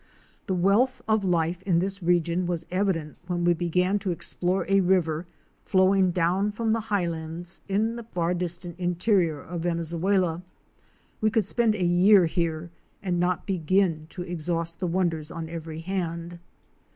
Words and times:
The 0.47 0.55
wealth 0.55 1.03
of 1.07 1.23
life 1.23 1.61
in 1.61 1.77
this 1.77 2.01
region 2.01 2.47
was 2.47 2.65
evident 2.71 3.17
when 3.27 3.43
we 3.45 3.53
began 3.53 3.99
to 3.99 4.09
explore 4.09 4.65
a 4.67 4.79
river 4.79 5.27
flowing 5.63 6.09
down 6.09 6.51
from 6.53 6.71
the 6.71 6.79
highlands 6.89 7.61
in 7.67 7.97
the 7.97 8.01
far 8.05 8.33
distant 8.33 8.79
interior 8.79 9.39
of 9.39 9.61
Venezuela. 9.61 10.41
One 11.19 11.31
could 11.31 11.45
spend 11.45 11.75
a 11.75 11.85
year 11.85 12.25
here 12.25 12.71
and 13.03 13.19
not 13.19 13.45
begin 13.45 14.07
to 14.09 14.23
exhaust 14.23 14.79
the 14.79 14.87
wonders 14.87 15.29
on 15.29 15.47
every 15.47 15.81
hand. 15.81 16.39